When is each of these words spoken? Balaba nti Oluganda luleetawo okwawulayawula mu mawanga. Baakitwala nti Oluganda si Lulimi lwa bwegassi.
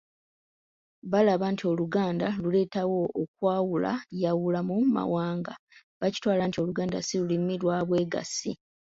Balaba 1.11 1.45
nti 1.53 1.63
Oluganda 1.71 2.27
luleetawo 2.41 2.99
okwawulayawula 3.21 4.59
mu 4.67 4.75
mawanga. 4.95 5.53
Baakitwala 5.99 6.41
nti 6.45 6.57
Oluganda 6.63 6.97
si 7.01 7.15
Lulimi 7.19 7.55
lwa 7.61 7.77
bwegassi. 7.87 8.51